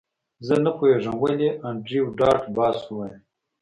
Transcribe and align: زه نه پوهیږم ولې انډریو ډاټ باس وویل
زه 0.45 0.55
نه 0.65 0.71
پوهیږم 0.77 1.15
ولې 1.19 1.49
انډریو 1.67 2.05
ډاټ 2.19 2.41
باس 2.55 2.77
وویل 2.85 3.15